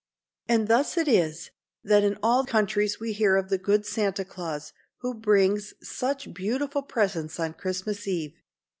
[0.47, 1.51] And thus it is
[1.83, 6.81] that in all countries we hear of the good Santa Claus, who brings such beautiful
[6.81, 8.33] presents on Christmas eve.